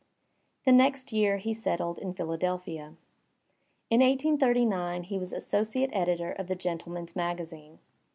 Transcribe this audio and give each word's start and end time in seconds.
The 0.65 0.71
next 0.71 1.11
year 1.13 1.37
he 1.37 1.53
settled 1.53 1.99
in 1.99 2.15
Philadelphia. 2.15 2.95
In 3.91 3.99
1839 4.01 5.03
he 5.03 5.19
was 5.19 5.31
associate 5.31 5.91
editor 5.93 6.31
of 6.31 6.47
the 6.47 6.55
Gentleman*s 6.55 7.15
Magazine. 7.15 7.77